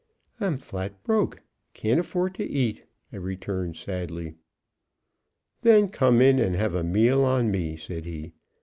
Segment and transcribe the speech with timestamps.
[0.39, 1.43] "I'm flat broke
[1.75, 4.33] can't afford to eat," I returned sadly.
[5.61, 8.33] "Then come in and have a meal on me," said he.